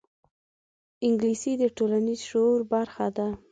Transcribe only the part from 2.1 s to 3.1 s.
شعور برخه